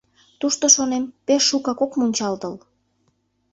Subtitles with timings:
[0.39, 2.53] Тушто, шонем, пеш шукак от мунчалтыл.